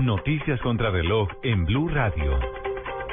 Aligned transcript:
Noticias 0.00 0.60
contra 0.60 0.90
reloj 0.90 1.28
en 1.44 1.64
Blue 1.64 1.88
Radio. 1.88 2.38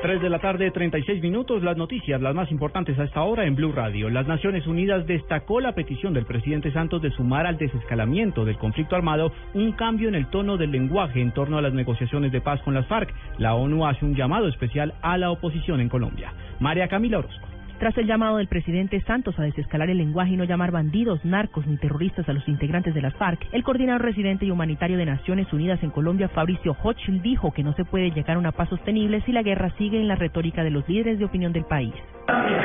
3 0.01 0.19
de 0.19 0.29
la 0.29 0.39
tarde, 0.39 0.71
36 0.71 1.21
minutos. 1.21 1.61
Las 1.61 1.77
noticias, 1.77 2.19
las 2.19 2.33
más 2.33 2.51
importantes 2.51 2.97
a 2.97 3.03
esta 3.03 3.21
hora 3.21 3.45
en 3.45 3.55
Blue 3.55 3.71
Radio. 3.71 4.09
Las 4.09 4.25
Naciones 4.25 4.65
Unidas 4.65 5.05
destacó 5.05 5.61
la 5.61 5.75
petición 5.75 6.13
del 6.13 6.25
presidente 6.25 6.73
Santos 6.73 7.03
de 7.03 7.11
sumar 7.11 7.45
al 7.45 7.59
desescalamiento 7.59 8.45
del 8.45 8.57
conflicto 8.57 8.95
armado 8.95 9.31
un 9.53 9.73
cambio 9.73 10.09
en 10.09 10.15
el 10.15 10.27
tono 10.31 10.57
del 10.57 10.71
lenguaje 10.71 11.21
en 11.21 11.31
torno 11.33 11.59
a 11.59 11.61
las 11.61 11.73
negociaciones 11.73 12.31
de 12.31 12.41
paz 12.41 12.59
con 12.63 12.73
las 12.73 12.87
FARC. 12.87 13.13
La 13.37 13.53
ONU 13.53 13.85
hace 13.85 14.03
un 14.03 14.15
llamado 14.15 14.47
especial 14.47 14.95
a 15.03 15.19
la 15.19 15.29
oposición 15.29 15.81
en 15.81 15.89
Colombia. 15.89 16.33
María 16.59 16.87
Camila 16.87 17.19
Orozco. 17.19 17.47
Tras 17.81 17.97
el 17.97 18.05
llamado 18.05 18.37
del 18.37 18.47
presidente 18.47 19.01
Santos 19.07 19.39
a 19.39 19.41
desescalar 19.41 19.89
el 19.89 19.97
lenguaje 19.97 20.33
y 20.33 20.37
no 20.37 20.43
llamar 20.43 20.69
bandidos, 20.69 21.25
narcos 21.25 21.65
ni 21.65 21.77
terroristas 21.77 22.29
a 22.29 22.33
los 22.33 22.47
integrantes 22.47 22.93
de 22.93 23.01
las 23.01 23.15
FARC, 23.15 23.47
el 23.53 23.63
coordinador 23.63 24.03
residente 24.03 24.45
y 24.45 24.51
humanitario 24.51 24.99
de 24.99 25.07
Naciones 25.07 25.51
Unidas 25.51 25.81
en 25.81 25.89
Colombia, 25.89 26.29
Fabricio 26.29 26.77
Hochschild, 26.79 27.23
dijo 27.23 27.51
que 27.51 27.63
no 27.63 27.73
se 27.73 27.83
puede 27.83 28.11
llegar 28.11 28.35
a 28.35 28.39
una 28.39 28.51
paz 28.51 28.69
sostenible 28.69 29.23
si 29.25 29.31
la 29.31 29.41
guerra 29.41 29.73
sigue 29.79 29.99
en 29.99 30.07
la 30.07 30.15
retórica 30.15 30.63
de 30.63 30.69
los 30.69 30.87
líderes 30.87 31.17
de 31.17 31.25
opinión 31.25 31.53
del 31.53 31.65
país. 31.65 31.95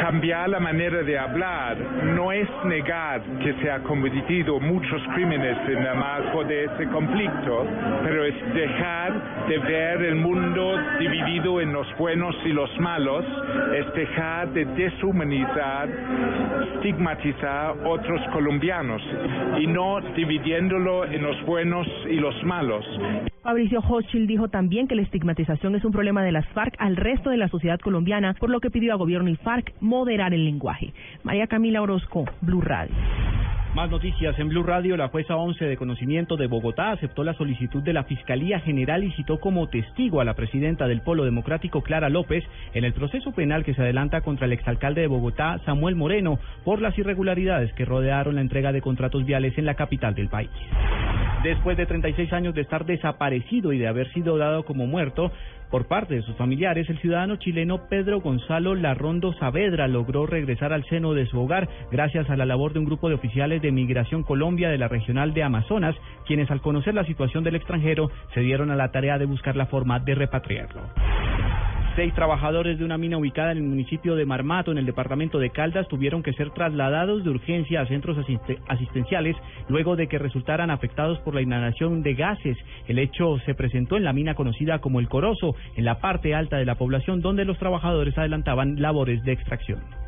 Cambiar 0.00 0.48
la 0.48 0.60
manera 0.60 1.02
de 1.02 1.18
hablar 1.18 1.76
no 2.14 2.32
es 2.32 2.48
negar 2.64 3.20
que 3.42 3.52
se 3.54 3.70
ha 3.70 3.80
cometido 3.80 4.60
muchos 4.60 5.02
crímenes 5.14 5.56
en 5.68 5.78
el 5.78 5.94
marco 5.96 6.44
de 6.44 6.64
ese 6.64 6.86
conflicto, 6.88 7.66
pero 8.02 8.24
es 8.24 8.34
dejar 8.54 9.46
de 9.48 9.58
ver 9.58 10.02
el 10.02 10.16
mundo 10.16 10.76
dividido 10.98 11.60
en 11.60 11.72
los 11.72 11.86
buenos 11.98 12.34
y 12.44 12.50
los 12.50 12.70
malos, 12.78 13.24
es 13.74 13.92
dejar 13.94 14.48
de 14.52 14.64
deshumanizar, 14.64 15.88
estigmatizar 16.74 17.74
otros 17.84 18.20
colombianos 18.32 19.02
y 19.58 19.66
no 19.66 20.00
dividiéndolo 20.14 21.04
en 21.06 21.22
los 21.22 21.40
buenos 21.44 21.86
y 22.08 22.16
los 22.16 22.42
malos. 22.44 22.84
Fabricio 23.42 23.78
Hochschild 23.78 24.26
dijo 24.26 24.48
también 24.48 24.88
que 24.88 24.96
la 24.96 25.02
estigmatización 25.02 25.76
es 25.76 25.84
un 25.84 25.92
problema 25.92 26.24
de 26.24 26.32
las 26.32 26.46
FARC 26.48 26.74
al 26.78 26.96
resto 26.96 27.30
de 27.30 27.36
la 27.36 27.46
sociedad 27.48 27.78
colombiana, 27.78 28.34
por 28.40 28.50
lo 28.50 28.58
que 28.58 28.70
pidió 28.70 28.92
a 28.92 28.96
gobierno 28.96 29.30
y 29.30 29.36
FARC 29.36 29.55
moderar 29.80 30.34
el 30.34 30.44
lenguaje. 30.44 30.92
María 31.22 31.46
Camila 31.46 31.82
Orozco, 31.82 32.24
Blue 32.40 32.60
Radio. 32.60 32.94
Más 33.76 33.90
noticias 33.90 34.38
en 34.38 34.48
Blue 34.48 34.62
Radio. 34.62 34.96
La 34.96 35.08
jueza 35.08 35.36
11 35.36 35.66
de 35.66 35.76
conocimiento 35.76 36.38
de 36.38 36.46
Bogotá 36.46 36.92
aceptó 36.92 37.24
la 37.24 37.34
solicitud 37.34 37.82
de 37.82 37.92
la 37.92 38.04
Fiscalía 38.04 38.58
General 38.60 39.04
y 39.04 39.12
citó 39.12 39.38
como 39.38 39.68
testigo 39.68 40.22
a 40.22 40.24
la 40.24 40.32
presidenta 40.32 40.88
del 40.88 41.02
Polo 41.02 41.24
Democrático, 41.24 41.82
Clara 41.82 42.08
López, 42.08 42.42
en 42.72 42.84
el 42.84 42.94
proceso 42.94 43.32
penal 43.32 43.64
que 43.64 43.74
se 43.74 43.82
adelanta 43.82 44.22
contra 44.22 44.46
el 44.46 44.54
exalcalde 44.54 45.02
de 45.02 45.08
Bogotá, 45.08 45.60
Samuel 45.66 45.94
Moreno, 45.94 46.38
por 46.64 46.80
las 46.80 46.96
irregularidades 46.96 47.70
que 47.74 47.84
rodearon 47.84 48.36
la 48.36 48.40
entrega 48.40 48.72
de 48.72 48.80
contratos 48.80 49.26
viales 49.26 49.58
en 49.58 49.66
la 49.66 49.74
capital 49.74 50.14
del 50.14 50.30
país. 50.30 50.48
Después 51.42 51.76
de 51.76 51.86
36 51.86 52.32
años 52.32 52.54
de 52.54 52.62
estar 52.62 52.84
desaparecido 52.86 53.72
y 53.72 53.78
de 53.78 53.88
haber 53.88 54.12
sido 54.12 54.38
dado 54.38 54.64
como 54.64 54.86
muerto 54.86 55.30
por 55.70 55.86
parte 55.86 56.14
de 56.14 56.22
sus 56.22 56.36
familiares, 56.36 56.88
el 56.88 56.98
ciudadano 56.98 57.36
chileno 57.36 57.88
Pedro 57.88 58.20
Gonzalo 58.20 58.74
Larrondo 58.74 59.32
Saavedra 59.34 59.88
logró 59.88 60.26
regresar 60.26 60.72
al 60.72 60.84
seno 60.84 61.12
de 61.12 61.26
su 61.26 61.40
hogar 61.40 61.68
gracias 61.90 62.30
a 62.30 62.36
la 62.36 62.46
labor 62.46 62.72
de 62.72 62.78
un 62.78 62.84
grupo 62.84 63.08
de 63.08 63.16
oficiales 63.16 63.62
de 63.62 63.72
Migración 63.72 64.22
Colombia 64.22 64.70
de 64.70 64.78
la 64.78 64.88
regional 64.88 65.34
de 65.34 65.42
Amazonas, 65.42 65.96
quienes 66.26 66.50
al 66.50 66.60
conocer 66.60 66.94
la 66.94 67.04
situación 67.04 67.44
del 67.44 67.56
extranjero 67.56 68.10
se 68.32 68.40
dieron 68.40 68.70
a 68.70 68.76
la 68.76 68.90
tarea 68.90 69.18
de 69.18 69.26
buscar 69.26 69.56
la 69.56 69.66
forma 69.66 69.98
de 69.98 70.14
repatriarlo. 70.14 70.82
Seis 71.96 72.12
trabajadores 72.12 72.78
de 72.78 72.84
una 72.84 72.98
mina 72.98 73.16
ubicada 73.16 73.52
en 73.52 73.56
el 73.56 73.64
municipio 73.64 74.16
de 74.16 74.26
Marmato, 74.26 74.70
en 74.70 74.76
el 74.76 74.84
departamento 74.84 75.38
de 75.38 75.48
Caldas, 75.48 75.88
tuvieron 75.88 76.22
que 76.22 76.34
ser 76.34 76.50
trasladados 76.50 77.24
de 77.24 77.30
urgencia 77.30 77.80
a 77.80 77.86
centros 77.86 78.18
asistenciales 78.68 79.34
luego 79.70 79.96
de 79.96 80.06
que 80.06 80.18
resultaran 80.18 80.70
afectados 80.70 81.18
por 81.20 81.34
la 81.34 81.40
inhalación 81.40 82.02
de 82.02 82.12
gases. 82.12 82.58
El 82.86 82.98
hecho 82.98 83.38
se 83.46 83.54
presentó 83.54 83.96
en 83.96 84.04
la 84.04 84.12
mina 84.12 84.34
conocida 84.34 84.80
como 84.80 85.00
El 85.00 85.08
Corozo, 85.08 85.56
en 85.74 85.86
la 85.86 85.98
parte 85.98 86.34
alta 86.34 86.58
de 86.58 86.66
la 86.66 86.74
población, 86.74 87.22
donde 87.22 87.46
los 87.46 87.56
trabajadores 87.56 88.18
adelantaban 88.18 88.78
labores 88.78 89.24
de 89.24 89.32
extracción. 89.32 90.05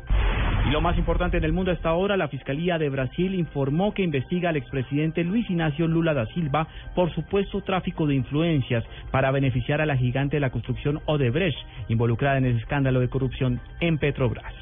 Y 0.69 0.71
lo 0.71 0.81
más 0.81 0.99
importante 0.99 1.37
en 1.37 1.43
el 1.43 1.51
mundo 1.51 1.71
hasta 1.71 1.89
ahora, 1.89 2.15
la 2.15 2.27
Fiscalía 2.27 2.77
de 2.77 2.89
Brasil 2.89 3.33
informó 3.33 3.91
que 3.91 4.03
investiga 4.03 4.49
al 4.49 4.55
expresidente 4.55 5.23
Luis 5.23 5.49
Ignacio 5.49 5.87
Lula 5.87 6.13
da 6.13 6.27
Silva 6.27 6.67
por 6.93 7.11
supuesto 7.15 7.61
tráfico 7.61 8.05
de 8.05 8.13
influencias 8.13 8.83
para 9.09 9.31
beneficiar 9.31 9.81
a 9.81 9.87
la 9.87 9.97
gigante 9.97 10.35
de 10.35 10.41
la 10.41 10.51
construcción 10.51 10.99
Odebrecht, 11.07 11.57
involucrada 11.87 12.37
en 12.37 12.45
el 12.45 12.57
escándalo 12.57 12.99
de 12.99 13.09
corrupción 13.09 13.59
en 13.79 13.97
Petrobras. 13.97 14.53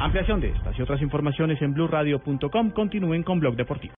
Ampliación 0.00 0.38
de 0.38 0.50
estas 0.50 0.78
y 0.78 0.82
otras 0.82 1.00
informaciones 1.00 1.62
en 1.62 1.72
blueradio.com. 1.72 2.70
Continúen 2.72 3.22
con 3.22 3.40
Blog 3.40 3.56
Deportivo. 3.56 3.94